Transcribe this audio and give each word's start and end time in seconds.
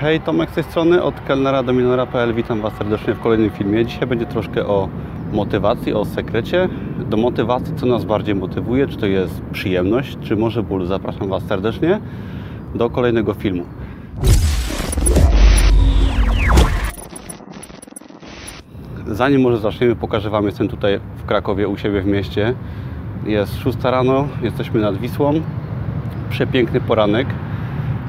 Hej, 0.00 0.20
Tomek 0.20 0.50
z 0.50 0.54
tej 0.54 0.64
strony, 0.64 1.02
od 1.02 1.20
kelnera 1.20 1.62
do 1.62 1.72
milionera.pl. 1.72 2.34
Witam 2.34 2.60
Was 2.60 2.72
serdecznie 2.74 3.14
w 3.14 3.20
kolejnym 3.20 3.50
filmie. 3.50 3.86
Dzisiaj 3.86 4.06
będzie 4.06 4.26
troszkę 4.26 4.66
o 4.66 4.88
motywacji, 5.32 5.92
o 5.92 6.04
sekrecie. 6.04 6.68
Do 7.10 7.16
motywacji, 7.16 7.74
co 7.76 7.86
nas 7.86 8.04
bardziej 8.04 8.34
motywuje, 8.34 8.86
czy 8.86 8.96
to 8.96 9.06
jest 9.06 9.42
przyjemność, 9.52 10.18
czy 10.20 10.36
może 10.36 10.62
ból. 10.62 10.86
Zapraszam 10.86 11.28
Was 11.28 11.42
serdecznie 11.42 12.00
do 12.74 12.90
kolejnego 12.90 13.34
filmu. 13.34 13.64
Zanim 19.06 19.40
może 19.40 19.58
zaczniemy, 19.58 19.96
pokażę 19.96 20.30
Wam, 20.30 20.46
jestem 20.46 20.68
tutaj 20.68 21.00
w 21.16 21.24
Krakowie, 21.24 21.68
u 21.68 21.76
siebie 21.76 22.00
w 22.00 22.06
mieście. 22.06 22.54
Jest 23.26 23.58
6 23.58 23.78
rano, 23.82 24.28
jesteśmy 24.42 24.80
nad 24.80 24.96
Wisłą. 24.96 25.40
Przepiękny 26.30 26.80
poranek 26.80 27.26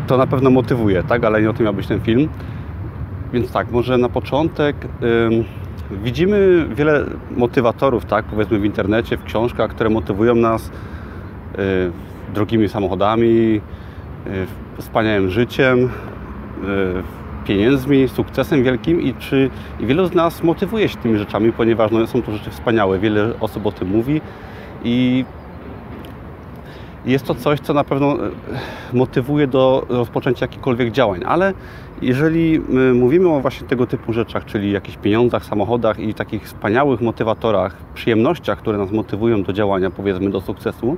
to 0.07 0.17
na 0.17 0.27
pewno 0.27 0.49
motywuje, 0.49 1.03
tak? 1.03 1.23
Ale 1.23 1.41
nie 1.41 1.49
o 1.49 1.53
tym 1.53 1.63
miał 1.63 1.73
być 1.73 1.87
ten 1.87 2.01
film. 2.01 2.29
Więc 3.33 3.51
tak, 3.51 3.71
może 3.71 3.97
na 3.97 4.09
początek 4.09 4.75
widzimy 5.91 6.65
wiele 6.75 7.05
motywatorów, 7.37 8.05
tak? 8.05 8.25
Powiedzmy 8.25 8.59
w 8.59 8.65
internecie, 8.65 9.17
w 9.17 9.23
książkach, 9.23 9.71
które 9.71 9.89
motywują 9.89 10.35
nas 10.35 10.67
y, 10.67 10.71
drogimi 12.33 12.69
samochodami, 12.69 13.61
y, 14.27 14.81
wspaniałym 14.81 15.29
życiem, 15.29 15.79
y, 15.79 15.89
pieniędzmi, 17.45 18.07
sukcesem 18.07 18.63
wielkim 18.63 19.01
i 19.01 19.13
czy 19.13 19.49
i 19.79 19.85
wielu 19.85 20.07
z 20.07 20.13
nas 20.13 20.43
motywuje 20.43 20.89
się 20.89 20.97
tymi 20.97 21.17
rzeczami, 21.17 21.51
ponieważ 21.51 21.91
no, 21.91 22.07
są 22.07 22.21
to 22.21 22.31
rzeczy 22.31 22.49
wspaniałe. 22.49 22.99
Wiele 22.99 23.39
osób 23.39 23.65
o 23.65 23.71
tym 23.71 23.87
mówi 23.87 24.21
i 24.83 25.25
jest 27.05 27.25
to 27.25 27.35
coś, 27.35 27.59
co 27.59 27.73
na 27.73 27.83
pewno 27.83 28.13
e, 28.13 28.29
motywuje 28.93 29.47
do 29.47 29.85
rozpoczęcia 29.89 30.45
jakichkolwiek 30.45 30.91
działań, 30.91 31.21
ale 31.25 31.53
jeżeli 32.01 32.59
mówimy 32.93 33.29
o 33.29 33.39
właśnie 33.39 33.67
tego 33.67 33.87
typu 33.87 34.13
rzeczach, 34.13 34.45
czyli 34.45 34.71
jakichś 34.71 34.97
pieniądzach, 34.97 35.45
samochodach 35.45 35.99
i 35.99 36.13
takich 36.13 36.43
wspaniałych 36.43 37.01
motywatorach, 37.01 37.77
przyjemnościach, 37.93 38.59
które 38.59 38.77
nas 38.77 38.91
motywują 38.91 39.43
do 39.43 39.53
działania, 39.53 39.89
powiedzmy 39.89 40.29
do 40.29 40.41
sukcesu, 40.41 40.97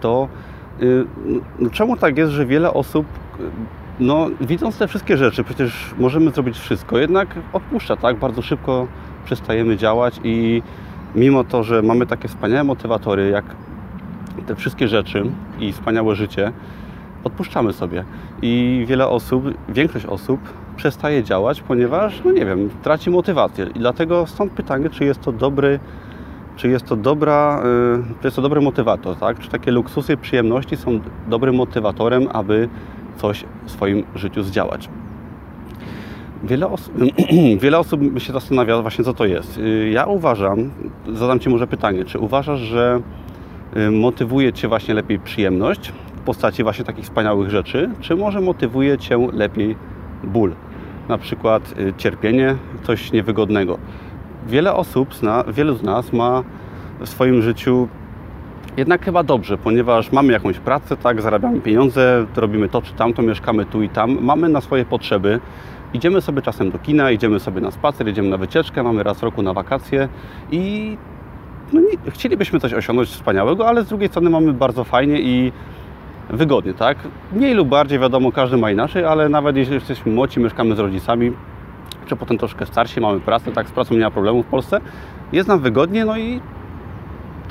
to 0.00 0.28
y, 0.82 1.04
no, 1.58 1.70
czemu 1.70 1.96
tak 1.96 2.18
jest, 2.18 2.32
że 2.32 2.46
wiele 2.46 2.74
osób 2.74 3.06
y, 3.40 3.42
no, 4.00 4.26
widząc 4.40 4.78
te 4.78 4.88
wszystkie 4.88 5.16
rzeczy, 5.16 5.44
przecież 5.44 5.94
możemy 5.98 6.30
zrobić 6.30 6.58
wszystko, 6.58 6.98
jednak 6.98 7.28
odpuszcza, 7.52 7.96
tak? 7.96 8.18
Bardzo 8.18 8.42
szybko 8.42 8.86
przestajemy 9.24 9.76
działać 9.76 10.20
i 10.24 10.62
mimo 11.14 11.44
to, 11.44 11.62
że 11.62 11.82
mamy 11.82 12.06
takie 12.06 12.28
wspaniałe 12.28 12.64
motywatory, 12.64 13.30
jak 13.30 13.44
te 14.46 14.56
wszystkie 14.56 14.88
rzeczy 14.88 15.30
i 15.60 15.72
wspaniałe 15.72 16.14
życie 16.14 16.52
odpuszczamy 17.24 17.72
sobie. 17.72 18.04
I 18.42 18.84
wiele 18.88 19.08
osób, 19.08 19.44
większość 19.68 20.06
osób 20.06 20.40
przestaje 20.76 21.24
działać, 21.24 21.60
ponieważ, 21.60 22.22
no 22.24 22.32
nie 22.32 22.46
wiem, 22.46 22.70
traci 22.82 23.10
motywację. 23.10 23.66
I 23.74 23.78
dlatego 23.78 24.26
stąd 24.26 24.52
pytanie, 24.52 24.90
czy 24.90 25.04
jest 25.04 25.20
to 25.20 25.32
dobry, 25.32 25.80
czy 26.56 26.68
jest 26.68 26.84
to 26.84 26.96
dobra, 26.96 27.62
y, 28.10 28.20
czy 28.20 28.26
jest 28.26 28.36
to 28.36 28.42
dobry 28.42 28.60
motywator, 28.60 29.16
tak? 29.16 29.38
Czy 29.38 29.48
takie 29.48 29.70
luksusy, 29.70 30.16
przyjemności 30.16 30.76
są 30.76 31.00
dobrym 31.28 31.54
motywatorem, 31.54 32.28
aby 32.32 32.68
coś 33.16 33.44
w 33.64 33.70
swoim 33.70 34.04
życiu 34.14 34.42
zdziałać. 34.42 34.88
Wiele, 36.44 36.68
os 36.68 36.90
wiele 37.62 37.78
osób 37.78 38.00
się 38.18 38.32
zastanawia 38.32 38.82
właśnie, 38.82 39.04
co 39.04 39.14
to 39.14 39.24
jest. 39.24 39.58
Y, 39.58 39.90
ja 39.90 40.06
uważam, 40.06 40.70
zadam 41.12 41.40
Ci 41.40 41.48
może 41.48 41.66
pytanie, 41.66 42.04
czy 42.04 42.18
uważasz, 42.18 42.60
że 42.60 43.00
motywuje 43.92 44.52
Cię 44.52 44.68
właśnie 44.68 44.94
lepiej 44.94 45.18
przyjemność 45.18 45.92
w 46.16 46.20
postaci 46.20 46.62
właśnie 46.62 46.84
takich 46.84 47.04
wspaniałych 47.04 47.50
rzeczy, 47.50 47.90
czy 48.00 48.16
może 48.16 48.40
motywuje 48.40 48.98
Cię 48.98 49.28
lepiej 49.32 49.76
ból, 50.24 50.54
na 51.08 51.18
przykład 51.18 51.74
y, 51.78 51.92
cierpienie, 51.96 52.56
coś 52.82 53.12
niewygodnego. 53.12 53.78
Wiele 54.46 54.74
osób, 54.74 55.08
wielu 55.48 55.74
z 55.74 55.82
nas 55.82 56.12
ma 56.12 56.42
w 57.00 57.08
swoim 57.08 57.42
życiu 57.42 57.88
jednak 58.76 59.04
chyba 59.04 59.22
dobrze, 59.22 59.58
ponieważ 59.58 60.12
mamy 60.12 60.32
jakąś 60.32 60.58
pracę, 60.58 60.96
tak, 60.96 61.22
zarabiamy 61.22 61.60
pieniądze, 61.60 62.26
robimy 62.36 62.68
to 62.68 62.82
czy 62.82 62.92
tamto, 62.92 63.22
mieszkamy 63.22 63.64
tu 63.64 63.82
i 63.82 63.88
tam, 63.88 64.18
mamy 64.20 64.48
na 64.48 64.60
swoje 64.60 64.84
potrzeby. 64.84 65.40
Idziemy 65.94 66.20
sobie 66.20 66.42
czasem 66.42 66.70
do 66.70 66.78
kina, 66.78 67.10
idziemy 67.10 67.40
sobie 67.40 67.60
na 67.60 67.70
spacer, 67.70 68.08
idziemy 68.08 68.28
na 68.28 68.36
wycieczkę, 68.36 68.82
mamy 68.82 69.02
raz 69.02 69.20
w 69.20 69.22
roku 69.22 69.42
na 69.42 69.52
wakacje 69.52 70.08
i 70.50 70.96
no 71.72 71.80
nie, 71.80 72.10
chcielibyśmy 72.10 72.60
coś 72.60 72.74
osiągnąć 72.74 73.08
wspaniałego, 73.08 73.68
ale 73.68 73.82
z 73.84 73.88
drugiej 73.88 74.08
strony 74.08 74.30
mamy 74.30 74.52
bardzo 74.52 74.84
fajnie 74.84 75.20
i 75.20 75.52
wygodnie, 76.30 76.74
tak? 76.74 76.98
Mniej 77.32 77.54
lub 77.54 77.68
bardziej, 77.68 77.98
wiadomo, 77.98 78.32
każdy 78.32 78.56
ma 78.56 78.70
inaczej, 78.70 79.04
ale 79.04 79.28
nawet 79.28 79.56
jeśli 79.56 79.74
jesteśmy 79.74 80.12
młodzi, 80.12 80.40
mieszkamy 80.40 80.76
z 80.76 80.78
rodzicami, 80.78 81.32
czy 82.06 82.16
potem 82.16 82.38
troszkę 82.38 82.66
starsi, 82.66 83.00
mamy 83.00 83.20
pracę, 83.20 83.52
tak, 83.52 83.68
z 83.68 83.70
pracą 83.70 83.94
nie 83.94 84.00
ma 84.00 84.10
problemu 84.10 84.42
w 84.42 84.46
Polsce, 84.46 84.80
jest 85.32 85.48
nam 85.48 85.60
wygodnie, 85.60 86.04
no 86.04 86.18
i, 86.18 86.40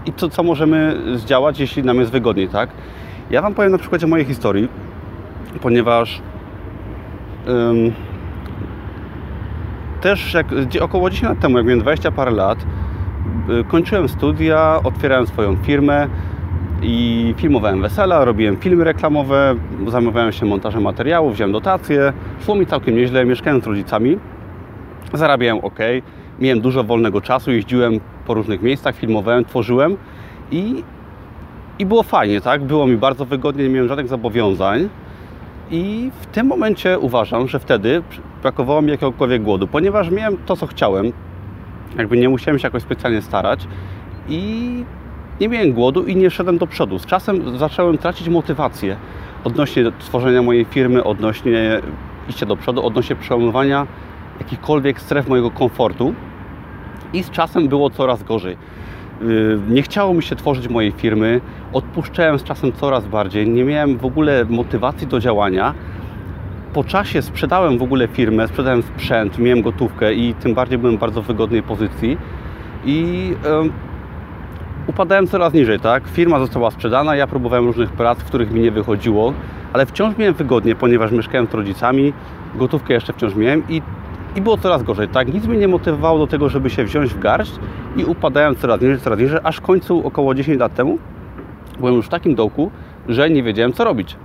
i 0.05 0.13
co, 0.13 0.29
co 0.29 0.43
możemy 0.43 1.01
zdziałać, 1.15 1.59
jeśli 1.59 1.83
nam 1.83 1.99
jest 1.99 2.11
wygodniej, 2.11 2.49
tak? 2.49 2.69
Ja 3.31 3.41
Wam 3.41 3.53
powiem 3.53 3.71
na 3.71 3.77
przykładzie 3.77 4.07
mojej 4.07 4.25
historii, 4.25 4.67
ponieważ 5.61 6.21
ym, 7.47 7.93
też 10.01 10.33
jak, 10.33 10.47
około 10.81 11.09
10 11.09 11.29
lat 11.29 11.39
temu, 11.39 11.57
jak 11.57 11.65
miałem 11.65 11.79
20 11.79 12.11
parę 12.11 12.31
lat, 12.31 12.65
kończyłem 13.67 14.09
studia, 14.09 14.79
otwierałem 14.83 15.27
swoją 15.27 15.55
firmę 15.55 16.07
i 16.81 17.33
filmowałem 17.37 17.81
wesela, 17.81 18.25
robiłem 18.25 18.57
filmy 18.57 18.83
reklamowe, 18.83 19.55
zajmowałem 19.87 20.31
się 20.31 20.45
montażem 20.45 20.83
materiałów, 20.83 21.33
wziąłem 21.33 21.51
dotacje, 21.51 22.13
szło 22.45 22.55
mi 22.55 22.65
całkiem 22.65 22.95
nieźle, 22.95 23.25
mieszkałem 23.25 23.61
z 23.61 23.67
rodzicami, 23.67 24.17
zarabiałem 25.13 25.65
ok, 25.65 25.79
miałem 26.39 26.61
dużo 26.61 26.83
wolnego 26.83 27.21
czasu, 27.21 27.51
jeździłem 27.51 27.99
po 28.25 28.33
różnych 28.33 28.61
miejscach, 28.61 28.95
filmowałem, 28.95 29.45
tworzyłem 29.45 29.97
i, 30.51 30.83
i 31.79 31.85
było 31.85 32.03
fajnie, 32.03 32.41
tak? 32.41 32.63
Było 32.63 32.87
mi 32.87 32.97
bardzo 32.97 33.25
wygodnie, 33.25 33.63
nie 33.63 33.69
miałem 33.69 33.87
żadnych 33.87 34.07
zobowiązań. 34.07 34.89
I 35.71 36.11
w 36.21 36.25
tym 36.25 36.47
momencie 36.47 36.99
uważam, 36.99 37.47
że 37.47 37.59
wtedy 37.59 38.01
brakowało 38.41 38.81
mi 38.81 38.91
jakiegokolwiek 38.91 39.43
głodu, 39.43 39.67
ponieważ 39.67 40.11
miałem 40.11 40.37
to, 40.45 40.55
co 40.55 40.67
chciałem, 40.67 41.11
jakby 41.97 42.17
nie 42.17 42.29
musiałem 42.29 42.59
się 42.59 42.67
jakoś 42.67 42.83
specjalnie 42.83 43.21
starać. 43.21 43.67
I 44.29 44.83
nie 45.41 45.49
miałem 45.49 45.73
głodu 45.73 46.03
i 46.03 46.15
nie 46.15 46.29
szedłem 46.29 46.57
do 46.57 46.67
przodu. 46.67 46.99
Z 46.99 47.05
czasem 47.05 47.57
zacząłem 47.57 47.97
tracić 47.97 48.29
motywację 48.29 48.95
odnośnie 49.43 49.91
tworzenia 49.99 50.41
mojej 50.41 50.65
firmy, 50.65 51.03
odnośnie 51.03 51.81
iścia 52.29 52.45
do 52.45 52.55
przodu, 52.55 52.85
odnośnie 52.85 53.15
przełamywania 53.15 53.87
jakichkolwiek 54.39 55.01
stref 55.01 55.27
mojego 55.27 55.51
komfortu. 55.51 56.13
I 57.13 57.23
z 57.23 57.29
czasem 57.29 57.67
było 57.67 57.89
coraz 57.89 58.23
gorzej. 58.23 58.57
Yy, 59.21 59.59
nie 59.69 59.81
chciało 59.81 60.13
mi 60.13 60.23
się 60.23 60.35
tworzyć 60.35 60.67
mojej 60.67 60.91
firmy, 60.91 61.41
odpuszczałem 61.73 62.39
z 62.39 62.43
czasem 62.43 62.71
coraz 62.71 63.07
bardziej, 63.07 63.49
nie 63.49 63.63
miałem 63.63 63.97
w 63.97 64.05
ogóle 64.05 64.45
motywacji 64.49 65.07
do 65.07 65.19
działania 65.19 65.73
po 66.73 66.83
czasie 66.83 67.21
sprzedałem 67.21 67.77
w 67.77 67.81
ogóle 67.81 68.07
firmę, 68.07 68.47
sprzedałem 68.47 68.83
sprzęt, 68.83 69.39
miałem 69.39 69.61
gotówkę 69.61 70.13
i 70.13 70.33
tym 70.33 70.53
bardziej 70.53 70.77
byłem 70.77 70.97
w 70.97 70.99
bardzo 70.99 71.21
wygodnej 71.21 71.63
pozycji 71.63 72.17
i 72.85 73.31
upadałem 74.87 75.27
coraz 75.27 75.53
niżej, 75.53 75.79
tak? 75.79 76.07
Firma 76.07 76.39
została 76.39 76.71
sprzedana, 76.71 77.15
ja 77.15 77.27
próbowałem 77.27 77.65
różnych 77.65 77.89
prac, 77.89 78.19
w 78.19 78.23
których 78.23 78.51
mi 78.51 78.61
nie 78.61 78.71
wychodziło, 78.71 79.33
ale 79.73 79.85
wciąż 79.85 80.17
miałem 80.17 80.33
wygodnie, 80.33 80.75
ponieważ 80.75 81.11
mieszkałem 81.11 81.47
z 81.47 81.53
rodzicami, 81.53 82.13
gotówkę 82.55 82.93
jeszcze 82.93 83.13
wciąż 83.13 83.35
miałem 83.35 83.63
i, 83.69 83.81
i 84.35 84.41
było 84.41 84.57
coraz 84.57 84.83
gorzej, 84.83 85.07
tak? 85.07 85.33
Nic 85.33 85.45
mnie 85.45 85.57
nie 85.57 85.67
motywowało 85.67 86.19
do 86.19 86.27
tego, 86.27 86.49
żeby 86.49 86.69
się 86.69 86.83
wziąć 86.83 87.13
w 87.13 87.19
garść 87.19 87.51
i 87.97 88.05
upadałem 88.05 88.55
coraz 88.55 88.81
niżej, 88.81 88.99
coraz 88.99 89.19
niżej, 89.19 89.39
aż 89.43 89.57
w 89.57 89.61
końcu 89.61 90.07
około 90.07 90.35
10 90.35 90.59
lat 90.59 90.73
temu 90.73 90.97
byłem 91.79 91.95
już 91.95 92.05
w 92.05 92.09
takim 92.09 92.35
dołku, 92.35 92.71
że 93.07 93.29
nie 93.29 93.43
wiedziałem 93.43 93.73
co 93.73 93.83
robić 93.83 94.15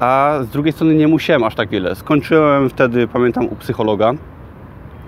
a 0.00 0.38
z 0.42 0.48
drugiej 0.48 0.72
strony 0.72 0.94
nie 0.94 1.08
musiałem 1.08 1.44
aż 1.44 1.54
tak 1.54 1.68
wiele. 1.68 1.94
Skończyłem 1.94 2.70
wtedy, 2.70 3.08
pamiętam, 3.08 3.46
u 3.46 3.56
psychologa. 3.56 4.12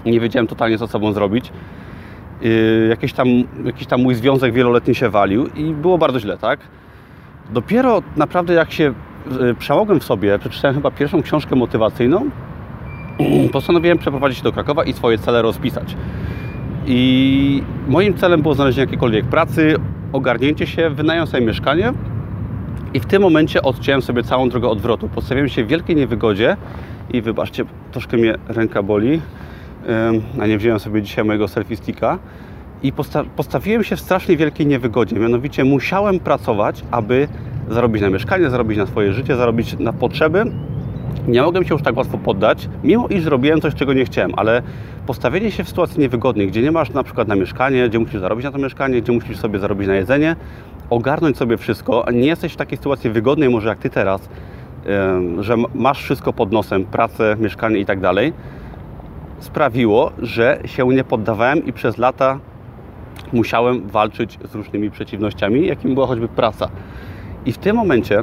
Nie 0.06 0.20
wiedziałem 0.20 0.46
totalnie, 0.46 0.78
co 0.78 0.86
sobą 0.86 1.12
zrobić. 1.12 1.52
Yy, 2.40 2.86
jakiś, 2.88 3.12
tam, 3.12 3.26
jakiś 3.64 3.86
tam 3.86 4.02
mój 4.02 4.14
związek 4.14 4.52
wieloletni 4.52 4.94
się 4.94 5.08
walił 5.08 5.46
i 5.46 5.64
było 5.64 5.98
bardzo 5.98 6.20
źle, 6.20 6.38
tak? 6.38 6.60
Dopiero 7.50 8.02
naprawdę 8.16 8.54
jak 8.54 8.72
się 8.72 8.94
yy, 9.40 9.54
przemogłem 9.54 10.00
w 10.00 10.04
sobie, 10.04 10.38
przeczytałem 10.38 10.74
chyba 10.74 10.90
pierwszą 10.90 11.22
książkę 11.22 11.56
motywacyjną, 11.56 12.30
postanowiłem 13.52 13.98
przeprowadzić 13.98 14.38
się 14.38 14.44
do 14.44 14.52
Krakowa 14.52 14.84
i 14.84 14.92
swoje 14.92 15.18
cele 15.18 15.42
rozpisać. 15.42 15.96
I 16.86 17.62
moim 17.88 18.14
celem 18.14 18.42
było 18.42 18.54
znalezienie 18.54 18.84
jakiejkolwiek 18.84 19.24
pracy, 19.24 19.76
ogarnięcie 20.12 20.66
się, 20.66 20.90
wynająć 20.90 21.30
sobie 21.30 21.46
mieszkanie 21.46 21.92
i 22.94 23.00
w 23.00 23.06
tym 23.06 23.22
momencie 23.22 23.62
odciąłem 23.62 24.02
sobie 24.02 24.22
całą 24.22 24.48
drogę 24.48 24.68
odwrotu. 24.68 25.08
Postawiłem 25.08 25.48
się 25.48 25.64
w 25.64 25.68
wielkiej 25.68 25.96
niewygodzie 25.96 26.56
i 27.12 27.22
wybaczcie, 27.22 27.64
troszkę 27.92 28.16
mnie 28.16 28.34
ręka 28.48 28.82
boli, 28.82 29.20
a 30.40 30.46
nie 30.46 30.58
wziąłem 30.58 30.80
sobie 30.80 31.02
dzisiaj 31.02 31.24
mojego 31.24 31.48
selfie 31.48 31.76
sticka. 31.76 32.18
I 32.82 32.92
posta 32.92 33.24
postawiłem 33.36 33.84
się 33.84 33.96
w 33.96 34.00
strasznie 34.00 34.36
wielkiej 34.36 34.66
niewygodzie. 34.66 35.16
Mianowicie 35.16 35.64
musiałem 35.64 36.20
pracować, 36.20 36.84
aby 36.90 37.28
zarobić 37.70 38.02
na 38.02 38.10
mieszkanie, 38.10 38.50
zarobić 38.50 38.78
na 38.78 38.86
swoje 38.86 39.12
życie, 39.12 39.36
zarobić 39.36 39.78
na 39.78 39.92
potrzeby, 39.92 40.44
nie 41.28 41.42
mogłem 41.42 41.64
się 41.64 41.74
już 41.74 41.82
tak 41.82 41.96
łatwo 41.96 42.18
poddać, 42.18 42.68
mimo 42.84 43.08
iż 43.08 43.24
robiłem 43.24 43.60
coś, 43.60 43.74
czego 43.74 43.92
nie 43.92 44.04
chciałem, 44.04 44.32
ale 44.36 44.62
postawienie 45.06 45.50
się 45.50 45.64
w 45.64 45.68
sytuacji 45.68 46.00
niewygodnej, 46.00 46.48
gdzie 46.48 46.62
nie 46.62 46.72
masz 46.72 46.90
na 46.90 47.02
przykład 47.02 47.28
na 47.28 47.34
mieszkanie, 47.34 47.88
gdzie 47.88 47.98
musisz 47.98 48.20
zarobić 48.20 48.44
na 48.44 48.50
to 48.50 48.58
mieszkanie, 48.58 49.02
gdzie 49.02 49.12
musisz 49.12 49.36
sobie 49.36 49.58
zarobić 49.58 49.88
na 49.88 49.94
jedzenie, 49.94 50.36
ogarnąć 50.90 51.36
sobie 51.36 51.56
wszystko, 51.56 52.04
nie 52.12 52.26
jesteś 52.26 52.52
w 52.52 52.56
takiej 52.56 52.78
sytuacji 52.78 53.10
wygodnej, 53.10 53.48
może 53.50 53.68
jak 53.68 53.78
Ty 53.78 53.90
teraz, 53.90 54.28
że 55.40 55.56
masz 55.74 56.02
wszystko 56.02 56.32
pod 56.32 56.52
nosem, 56.52 56.84
pracę, 56.84 57.36
mieszkanie 57.40 57.78
i 57.78 57.86
tak 57.86 58.00
dalej, 58.00 58.32
sprawiło, 59.38 60.12
że 60.18 60.58
się 60.64 60.88
nie 60.88 61.04
poddawałem 61.04 61.66
i 61.66 61.72
przez 61.72 61.98
lata 61.98 62.38
musiałem 63.32 63.88
walczyć 63.88 64.38
z 64.44 64.54
różnymi 64.54 64.90
przeciwnościami, 64.90 65.66
jakim 65.66 65.94
była 65.94 66.06
choćby 66.06 66.28
praca. 66.28 66.68
I 67.46 67.52
w 67.52 67.58
tym 67.58 67.76
momencie 67.76 68.22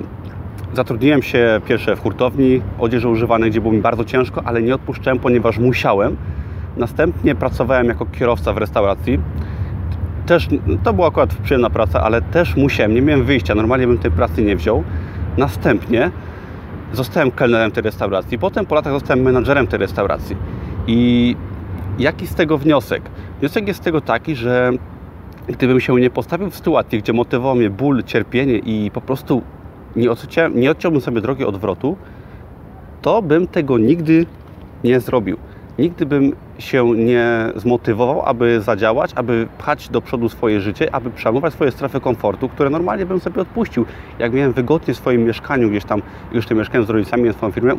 zatrudniłem 0.73 1.21
się 1.21 1.61
pierwsze 1.67 1.95
w 1.95 1.99
hurtowni 1.99 2.61
odzieży 2.79 3.09
używanej, 3.09 3.51
gdzie 3.51 3.61
było 3.61 3.73
mi 3.73 3.81
bardzo 3.81 4.05
ciężko, 4.05 4.41
ale 4.45 4.61
nie 4.61 4.75
odpuszczałem, 4.75 5.19
ponieważ 5.19 5.57
musiałem. 5.57 6.17
Następnie 6.77 7.35
pracowałem 7.35 7.87
jako 7.87 8.05
kierowca 8.05 8.53
w 8.53 8.57
restauracji. 8.57 9.19
Też, 10.25 10.47
to 10.83 10.93
była 10.93 11.07
akurat 11.07 11.35
przyjemna 11.35 11.69
praca, 11.69 12.01
ale 12.01 12.21
też 12.21 12.55
musiałem, 12.55 12.93
nie 12.93 13.01
miałem 13.01 13.23
wyjścia, 13.23 13.55
normalnie 13.55 13.87
bym 13.87 13.97
tej 13.97 14.11
pracy 14.11 14.43
nie 14.43 14.55
wziął. 14.55 14.83
Następnie 15.37 16.11
zostałem 16.93 17.31
kelnerem 17.31 17.71
tej 17.71 17.83
restauracji, 17.83 18.39
potem 18.39 18.65
po 18.65 18.75
latach 18.75 18.93
zostałem 18.93 19.25
menadżerem 19.25 19.67
tej 19.67 19.79
restauracji. 19.79 20.35
I 20.87 21.35
jaki 21.99 22.27
z 22.27 22.35
tego 22.35 22.57
wniosek? 22.57 23.01
Wniosek 23.39 23.67
jest 23.67 23.79
z 23.79 23.83
tego 23.83 24.01
taki, 24.01 24.35
że 24.35 24.71
gdybym 25.47 25.79
się 25.79 25.95
nie 25.95 26.09
postawił 26.09 26.49
w 26.49 26.55
sytuacji, 26.55 26.99
gdzie 26.99 27.13
motywował 27.13 27.55
mnie 27.55 27.69
ból, 27.69 28.03
cierpienie 28.03 28.57
i 28.57 28.91
po 28.91 29.01
prostu 29.01 29.41
nie, 29.95 30.09
nie 30.55 30.71
odciąłbym 30.71 31.01
sobie 31.01 31.21
drogi 31.21 31.45
odwrotu, 31.45 31.97
to 33.01 33.21
bym 33.21 33.47
tego 33.47 33.77
nigdy 33.77 34.25
nie 34.83 34.99
zrobił. 34.99 35.37
Nigdy 35.79 36.05
bym 36.05 36.35
się 36.59 36.95
nie 36.95 37.51
zmotywował, 37.55 38.21
aby 38.25 38.61
zadziałać, 38.61 39.11
aby 39.15 39.47
pchać 39.57 39.89
do 39.89 40.01
przodu 40.01 40.29
swoje 40.29 40.61
życie, 40.61 40.95
aby 40.95 41.09
przejmować 41.09 41.53
swoje 41.53 41.71
strefy 41.71 41.99
komfortu, 41.99 42.49
które 42.49 42.69
normalnie 42.69 43.05
bym 43.05 43.19
sobie 43.19 43.41
odpuścił. 43.41 43.85
Jak 44.19 44.33
miałem 44.33 44.53
wygodnie 44.53 44.93
w 44.93 44.97
swoim 44.97 45.23
mieszkaniu, 45.23 45.69
gdzieś 45.69 45.85
tam 45.85 46.01
już 46.31 46.45
tym 46.45 46.57
mieszkałem 46.57 46.87
z 46.87 46.89
rodzicami, 46.89 47.29
w 47.29 47.35
swoją 47.35 47.51
firmę, 47.51 47.73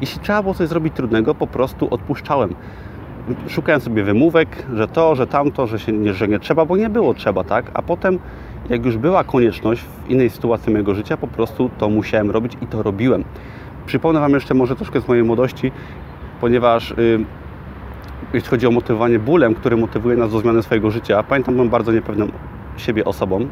jeśli 0.00 0.20
trzeba 0.20 0.42
było 0.42 0.54
coś 0.54 0.68
zrobić 0.68 0.94
trudnego, 0.94 1.34
po 1.34 1.46
prostu 1.46 1.94
odpuszczałem 1.94 2.54
szukałem 3.48 3.80
sobie 3.80 4.02
wymówek, 4.04 4.48
że 4.74 4.88
to, 4.88 5.14
że 5.14 5.26
tamto, 5.26 5.66
że, 5.66 5.78
się 5.78 6.14
że 6.14 6.28
nie 6.28 6.38
trzeba, 6.38 6.64
bo 6.64 6.76
nie 6.76 6.90
było 6.90 7.14
trzeba, 7.14 7.44
tak? 7.44 7.70
A 7.74 7.82
potem, 7.82 8.18
jak 8.70 8.84
już 8.84 8.96
była 8.96 9.24
konieczność 9.24 9.82
w 9.82 10.10
innej 10.10 10.30
sytuacji 10.30 10.72
mojego 10.72 10.94
życia, 10.94 11.16
po 11.16 11.26
prostu 11.26 11.70
to 11.78 11.88
musiałem 11.88 12.30
robić 12.30 12.52
i 12.62 12.66
to 12.66 12.82
robiłem. 12.82 13.24
Przypomnę 13.86 14.20
Wam 14.20 14.32
jeszcze 14.32 14.54
może 14.54 14.76
troszkę 14.76 15.00
z 15.00 15.08
mojej 15.08 15.24
młodości, 15.24 15.72
ponieważ 16.40 16.94
yy, 16.96 17.24
jeśli 18.32 18.50
chodzi 18.50 18.66
o 18.66 18.70
motywowanie 18.70 19.18
bólem, 19.18 19.54
który 19.54 19.76
motywuje 19.76 20.16
nas 20.16 20.32
do 20.32 20.40
zmiany 20.40 20.62
swojego 20.62 20.90
życia, 20.90 21.22
pamiętam, 21.22 21.54
byłem 21.54 21.68
bardzo 21.68 21.92
niepewną 21.92 22.28
siebie 22.76 23.04
osobą. 23.04 23.46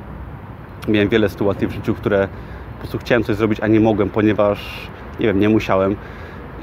Miałem 0.89 1.09
wiele 1.09 1.29
sytuacji 1.29 1.67
w 1.67 1.73
życiu, 1.73 1.95
które 1.95 2.29
po 2.73 2.79
prostu 2.79 2.99
chciałem 2.99 3.25
coś 3.25 3.37
zrobić, 3.37 3.61
a 3.61 3.67
nie 3.67 3.81
mogłem, 3.81 4.09
ponieważ, 4.09 4.89
nie 5.21 5.27
wiem, 5.27 5.41
nie 5.41 5.49
musiałem. 5.49 5.97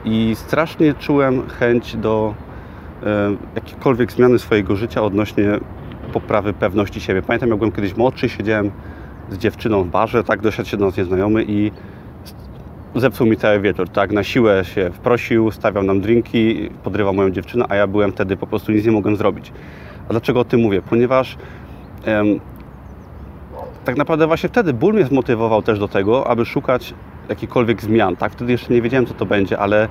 I 0.06 0.36
strasznie 0.36 0.94
czułem 0.94 1.50
chęć 1.50 1.96
do 1.96 2.34
E, 3.06 3.36
jakiekolwiek 3.56 4.12
zmiany 4.12 4.40
swojego 4.40 4.76
życia 4.76 5.04
odnośnie 5.04 5.60
poprawy 6.14 6.54
pewności 6.54 7.02
siebie. 7.02 7.22
Pamiętam, 7.22 7.50
jak 7.50 7.58
byłem 7.58 7.72
kiedyś 7.72 7.98
młodszy, 7.98 8.30
siedziałem 8.30 8.72
z 9.30 9.38
dziewczyną 9.38 9.84
w 9.84 9.88
barze, 9.88 10.24
tak 10.24 10.42
doszedł 10.42 10.70
się 10.70 10.78
do 10.78 10.86
nas 10.86 10.98
nieznajomy 10.98 11.46
i 11.48 11.72
zepsuł 12.96 13.28
mi 13.28 13.38
cały 13.38 13.60
wieczór, 13.60 13.90
tak, 13.90 14.12
na 14.12 14.24
siłę 14.24 14.66
się 14.66 14.90
wprosił, 14.94 15.52
stawiał 15.52 15.84
nam 15.84 16.02
drinki, 16.02 16.70
podrywał 16.84 17.14
moją 17.14 17.30
dziewczynę, 17.30 17.66
a 17.70 17.76
ja 17.76 17.88
byłem 17.88 18.12
wtedy, 18.12 18.38
po 18.38 18.48
prostu 18.48 18.72
nic 18.72 18.86
nie 18.86 18.92
mogłem 18.92 19.16
zrobić. 19.16 19.52
A 20.08 20.12
dlaczego 20.12 20.40
o 20.40 20.46
tym 20.46 20.60
mówię? 20.60 20.82
Ponieważ 20.90 21.38
em, 22.06 22.40
tak 23.86 23.98
naprawdę 23.98 24.28
właśnie 24.28 24.50
wtedy 24.50 24.74
ból 24.74 24.94
mnie 24.94 25.06
zmotywował 25.06 25.62
też 25.62 25.80
do 25.80 25.88
tego, 25.88 26.28
aby 26.28 26.46
szukać 26.46 26.94
jakichkolwiek 27.30 27.82
zmian, 27.82 28.16
tak, 28.16 28.32
wtedy 28.32 28.52
jeszcze 28.52 28.74
nie 28.74 28.82
wiedziałem, 28.82 29.06
co 29.06 29.14
to 29.14 29.26
będzie, 29.26 29.60
ale 29.60 29.90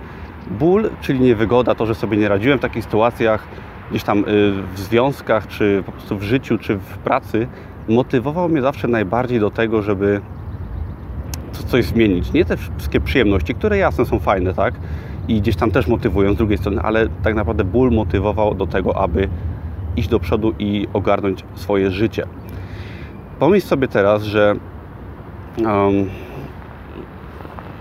Ból, 0.51 0.91
czyli 1.01 1.21
niewygoda, 1.21 1.75
to, 1.75 1.87
że 1.87 1.95
sobie 1.95 2.17
nie 2.17 2.29
radziłem 2.29 2.59
w 2.59 2.63
takich 2.63 2.85
sytuacjach, 2.85 3.45
gdzieś 3.91 4.03
tam 4.03 4.19
y, 4.19 4.53
w 4.75 4.79
związkach, 4.79 5.47
czy 5.47 5.83
po 5.87 5.93
prostu 5.93 6.19
w 6.19 6.23
życiu, 6.23 6.59
czy 6.59 6.77
w 6.77 6.99
pracy, 6.99 7.47
motywował 7.89 8.49
mnie 8.49 8.63
zawsze 8.63 8.89
najbardziej 8.89 9.41
do 9.41 9.51
tego, 9.51 9.83
żeby 9.83 10.21
coś 11.53 11.85
zmienić. 11.85 12.33
Nie 12.33 12.45
te 12.45 12.57
wszystkie 12.57 13.01
przyjemności, 13.01 13.55
które 13.55 13.79
jasne 13.79 14.05
są 14.05 14.19
fajne, 14.19 14.55
tak? 14.55 14.75
I 15.29 15.41
gdzieś 15.41 15.57
tam 15.57 15.71
też 15.71 15.87
motywują 15.87 16.35
z 16.35 16.37
drugiej 16.37 16.59
strony, 16.59 16.81
ale 16.81 17.09
tak 17.09 17.35
naprawdę 17.35 17.65
ból 17.65 17.91
motywował 17.91 18.55
do 18.55 18.67
tego, 18.67 18.97
aby 18.97 19.29
iść 19.97 20.09
do 20.09 20.21
przodu 20.21 20.55
i 20.59 20.89
ogarnąć 20.93 21.45
swoje 21.55 21.91
życie. 21.91 22.27
Pomyśl 23.39 23.67
sobie 23.67 23.89
teraz, 23.89 24.23
że 24.23 24.55
um, 25.59 26.09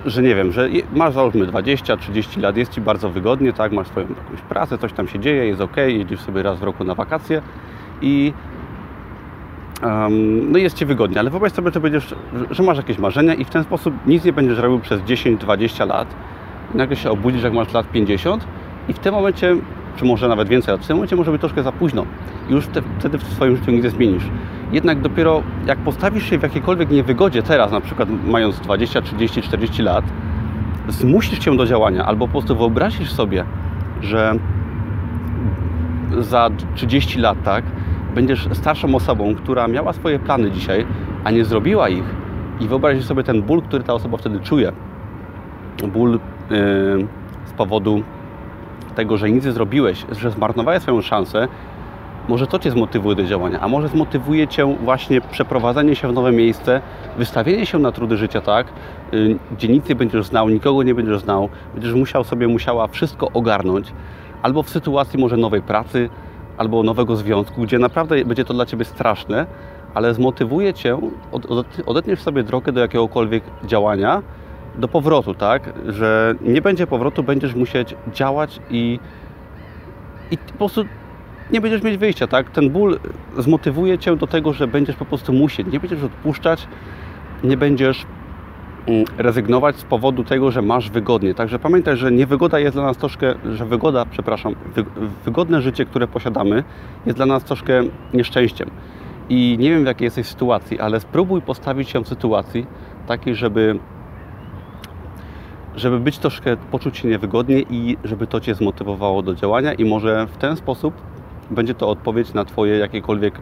że 0.06 0.22
nie 0.22 0.36
wiem, 0.36 0.52
że 0.52 0.70
masz 0.94 1.14
załóżmy 1.14 1.48
20-30 1.48 2.42
lat, 2.42 2.58
jest 2.58 2.72
Ci 2.72 2.82
bardzo 2.82 3.10
wygodnie, 3.10 3.54
tak, 3.54 3.72
masz 3.72 3.88
swoją 3.88 4.08
jakąś 4.08 4.42
pracę, 4.50 4.78
coś 4.78 4.94
tam 4.94 5.08
się 5.08 5.20
dzieje, 5.20 5.46
jest 5.46 5.62
ok, 5.62 5.78
jedziesz 5.78 6.20
sobie 6.20 6.44
raz 6.44 6.60
w 6.60 6.64
roku 6.64 6.84
na 6.84 6.96
wakacje 6.96 7.42
i 8.02 8.34
no 10.51 10.57
jest 10.57 10.78
Ci 10.78 10.86
wygodnie, 10.86 11.19
ale 11.19 11.30
wyobraź 11.30 11.51
sobie, 11.51 11.72
że, 11.72 11.80
będziesz, 11.80 12.16
że 12.51 12.63
masz 12.63 12.78
jakieś 12.78 12.98
marzenia 12.98 13.33
i 13.33 13.45
w 13.45 13.50
ten 13.50 13.63
sposób 13.63 13.94
nic 14.07 14.25
nie 14.25 14.33
będziesz 14.33 14.57
robił 14.57 14.80
przez 14.80 15.01
10-20 15.01 15.88
lat 15.88 16.16
i 16.74 16.78
nagle 16.78 16.95
się 16.95 17.12
obudzisz, 17.12 17.44
jak 17.44 17.54
masz 17.54 17.74
lat 17.74 17.92
50 17.92 18.48
i 18.89 18.94
w 18.94 19.00
tym 19.00 19.13
momencie, 19.13 19.56
czy 19.95 20.06
może 20.06 20.28
nawet 20.28 20.48
więcej 20.48 20.72
lat, 20.72 20.81
w 20.81 20.88
tym 20.88 20.95
momencie 20.95 21.16
może 21.16 21.31
być 21.31 21.42
troszkę 21.42 21.63
za 21.63 21.72
późno 21.72 22.06
i 22.50 22.54
już 22.54 22.68
te, 22.68 22.81
wtedy 23.00 23.18
w 23.18 23.24
swoim 23.24 23.57
życiu 23.57 23.72
nic 23.72 23.83
nie 23.83 23.89
zmienisz. 23.89 24.24
Jednak 24.72 25.01
dopiero 25.01 25.44
jak 25.66 25.78
postawisz 25.78 26.30
się 26.30 26.38
w 26.38 26.44
jakiejkolwiek 26.44 26.89
niewygodzie 26.89 27.44
teraz, 27.44 27.72
na 27.72 27.81
przykład 27.81 28.10
mając 28.25 28.60
20, 28.60 29.01
30, 29.01 29.42
40 29.42 29.81
lat, 29.81 30.06
zmusisz 30.88 31.45
się 31.45 31.57
do 31.57 31.66
działania 31.66 32.06
albo 32.06 32.27
po 32.27 32.31
prostu 32.31 32.56
wyobrazisz 32.56 33.12
sobie, 33.12 33.44
że 34.01 34.36
za 36.19 36.50
30 36.75 37.19
lat, 37.19 37.44
tak, 37.44 37.63
będziesz 38.16 38.48
starszą 38.54 38.96
osobą, 38.96 39.36
która 39.36 39.68
miała 39.68 39.94
swoje 39.94 40.19
plany 40.19 40.52
dzisiaj, 40.52 40.86
a 41.24 41.31
nie 41.31 41.46
zrobiła 41.46 41.90
ich 41.90 42.04
i 42.60 42.68
wyobrazisz 42.68 43.06
sobie 43.06 43.24
ten 43.24 43.42
ból, 43.42 43.62
który 43.62 43.84
ta 43.84 43.94
osoba 43.94 44.18
wtedy 44.18 44.40
czuje. 44.40 44.72
Ból 45.94 46.12
yy, 46.12 46.19
z 47.46 47.52
powodu 47.58 48.04
tego, 48.96 49.18
że 49.18 49.32
nic 49.32 49.46
nie 49.46 49.51
zrobiłeś, 49.51 50.06
że 50.12 50.32
zmarnowałeś 50.32 50.82
swoją 50.82 51.01
szansę 51.01 51.48
może 52.30 52.48
to 52.48 52.60
Cię 52.60 52.72
zmotywuje 52.72 53.15
do 53.15 53.24
działania, 53.24 53.60
a 53.60 53.68
może 53.68 53.88
zmotywuje 53.88 54.48
Cię 54.48 54.75
właśnie 54.84 55.22
przeprowadzenie 55.22 55.96
się 55.96 56.08
w 56.08 56.13
nowe 56.13 56.32
miejsce, 56.32 56.82
wystawienie 57.18 57.65
się 57.65 57.80
na 57.80 57.91
trudy 57.91 58.18
życia, 58.18 58.41
tak, 58.41 58.68
y, 59.13 59.38
gdzie 59.51 59.68
nic 59.68 59.89
nie 59.89 59.96
będziesz 59.96 60.25
znał, 60.25 60.50
nikogo 60.50 60.84
nie 60.84 60.96
będziesz 60.96 61.20
znał, 61.20 61.50
będziesz 61.74 61.94
musiał 61.94 62.24
sobie, 62.24 62.48
musiała 62.48 62.88
wszystko 62.88 63.27
ogarnąć, 63.34 63.94
albo 64.41 64.63
w 64.63 64.70
sytuacji 64.70 65.20
może 65.20 65.38
nowej 65.38 65.62
pracy, 65.62 66.10
albo 66.58 66.84
nowego 66.84 67.15
związku, 67.15 67.62
gdzie 67.62 67.79
naprawdę 67.79 68.25
będzie 68.25 68.46
to 68.46 68.53
dla 68.53 68.65
Ciebie 68.65 68.86
straszne, 68.86 69.46
ale 69.93 70.13
zmotywuje 70.13 70.74
Cię, 70.74 71.00
odetniesz 71.86 72.22
sobie 72.22 72.43
drogę 72.43 72.72
do 72.72 72.81
jakiegokolwiek 72.81 73.43
działania, 73.65 74.22
do 74.75 74.88
powrotu, 74.88 75.34
tak, 75.34 75.74
że 75.88 76.36
nie 76.41 76.62
będzie 76.62 76.88
powrotu, 76.88 77.24
będziesz 77.24 77.55
musieć 77.55 77.96
działać 78.13 78.60
i, 78.70 79.00
i 80.31 80.38
po 80.38 80.58
prostu 80.58 80.86
nie 81.51 81.62
będziesz 81.62 81.84
mieć 81.84 81.98
wyjścia, 81.98 82.27
tak? 82.27 82.50
Ten 82.50 82.70
ból 82.70 83.00
zmotywuje 83.38 83.98
cię 83.98 84.15
do 84.15 84.27
tego, 84.27 84.53
że 84.53 84.67
będziesz 84.67 84.96
po 84.96 85.05
prostu 85.05 85.34
musieć, 85.34 85.67
nie 85.67 85.79
będziesz 85.79 86.03
odpuszczać, 86.03 86.67
nie 87.43 87.58
będziesz 87.58 88.05
rezygnować 89.18 89.76
z 89.76 89.84
powodu 89.84 90.24
tego, 90.24 90.52
że 90.52 90.62
masz 90.62 90.90
wygodnie. 90.90 91.34
Także 91.34 91.60
pamiętaj, 91.60 91.98
że 91.98 92.12
niewygoda 92.12 92.60
jest 92.60 92.76
dla 92.76 92.84
nas 92.84 92.98
troszkę, 92.98 93.34
że 93.54 93.66
wygoda, 93.66 94.06
przepraszam, 94.06 94.56
wygodne 95.26 95.62
życie, 95.62 95.86
które 95.86 96.08
posiadamy, 96.08 96.64
jest 97.06 97.18
dla 97.18 97.26
nas 97.26 97.44
troszkę 97.44 97.84
nieszczęściem. 98.14 98.70
I 99.30 99.58
nie 99.60 99.70
wiem, 99.70 99.84
w 99.84 99.88
jakiej 99.88 100.06
jesteś 100.06 100.28
sytuacji, 100.28 100.80
ale 100.80 101.00
spróbuj 101.00 101.42
postawić 101.42 101.90
się 101.90 102.04
w 102.04 102.08
sytuacji 102.08 102.66
takiej, 103.08 103.36
żeby 103.36 103.80
żeby 105.76 106.00
być 106.00 106.18
troszkę, 106.18 106.58
poczuć 106.58 106.98
się 106.98 107.08
niewygodnie 107.08 107.60
i 107.60 107.98
żeby 108.04 108.28
to 108.28 108.40
Cię 108.40 108.56
zmotywowało 108.56 109.22
do 109.22 109.36
działania 109.36 109.74
i 109.74 109.86
może 109.86 110.28
w 110.28 110.38
ten 110.38 110.56
sposób 110.56 110.94
będzie 111.51 111.74
to 111.74 111.89
odpowiedź 111.89 112.34
na 112.34 112.46
Twoje 112.46 112.77
jakiekolwiek, 112.77 113.41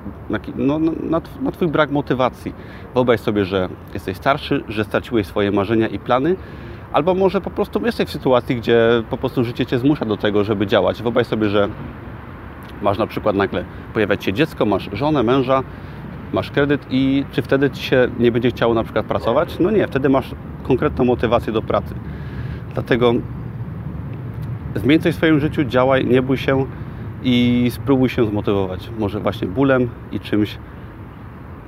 no, 0.56 0.80
na, 0.80 1.22
na 1.42 1.52
Twój 1.52 1.68
brak 1.68 1.92
motywacji. 1.92 2.54
Wyobraź 2.94 3.20
sobie, 3.20 3.46
że 3.46 3.70
jesteś 3.94 4.18
starszy, 4.18 4.64
że 4.68 4.84
straciłeś 4.84 5.28
swoje 5.28 5.52
marzenia 5.52 5.88
i 5.88 6.00
plany, 6.00 6.36
albo 6.94 7.14
może 7.14 7.42
po 7.42 7.50
prostu 7.50 7.86
jesteś 7.86 8.08
w 8.08 8.12
sytuacji, 8.12 8.56
gdzie 8.56 9.04
po 9.10 9.18
prostu 9.18 9.44
życie 9.44 9.66
Cię 9.66 9.80
zmusza 9.80 10.06
do 10.06 10.18
tego, 10.18 10.44
żeby 10.44 10.68
działać. 10.68 11.02
Wyobraź 11.02 11.28
sobie, 11.28 11.50
że 11.50 11.70
masz 12.82 12.98
na 12.98 13.08
przykład 13.08 13.36
nagle 13.36 13.66
pojawiać 13.94 14.24
się 14.24 14.34
dziecko, 14.34 14.66
masz 14.66 14.90
żonę, 14.94 15.24
męża, 15.24 15.64
masz 16.34 16.52
kredyt 16.52 16.86
i 16.90 17.26
czy 17.32 17.42
wtedy 17.42 17.70
Ci 17.70 17.84
się 17.84 18.08
nie 18.20 18.32
będzie 18.32 18.50
chciało 18.50 18.74
na 18.74 18.84
przykład 18.84 19.06
pracować? 19.06 19.60
No 19.60 19.72
nie, 19.72 19.88
wtedy 19.88 20.10
masz 20.10 20.32
konkretną 20.64 21.06
motywację 21.06 21.54
do 21.54 21.62
pracy. 21.62 21.94
Dlatego 22.74 23.14
zmień 24.76 25.00
coś 25.00 25.14
w 25.14 25.18
swoim 25.18 25.40
życiu, 25.40 25.64
działaj, 25.64 26.06
nie 26.06 26.22
bój 26.22 26.38
się 26.38 26.66
i 27.24 27.68
spróbuj 27.72 28.10
się 28.10 28.26
zmotywować. 28.26 28.90
Może 29.00 29.20
właśnie 29.20 29.48
bólem 29.48 29.90
i 30.12 30.20
czymś 30.20 30.58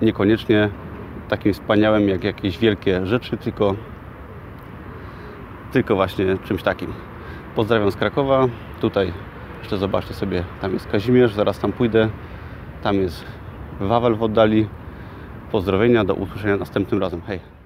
niekoniecznie 0.01 0.70
takim 1.29 1.53
wspaniałym 1.53 2.10
jak 2.10 2.24
jakieś 2.24 2.58
wielkie 2.58 3.05
rzeczy, 3.05 3.38
tylko, 3.38 3.75
tylko 5.72 5.96
właśnie 5.96 6.38
czymś 6.43 6.63
takim. 6.63 6.93
Pozdrawiam 7.55 7.91
z 7.91 7.96
Krakowa. 7.96 8.48
Tutaj 8.81 9.13
jeszcze 9.60 9.77
zobaczcie 9.77 10.13
sobie, 10.13 10.43
tam 10.62 10.74
jest 10.74 10.88
Kazimierz, 10.88 11.34
zaraz 11.34 11.60
tam 11.60 11.72
pójdę. 11.72 12.10
Tam 12.84 12.96
jest 12.96 13.25
Wawel 13.79 14.15
w 14.15 14.24
oddali. 14.24 14.67
Pozdrowienia, 15.51 16.03
do 16.03 16.13
usłyszenia 16.13 16.58
następnym 16.58 17.01
razem. 17.01 17.22
Hej! 17.22 17.61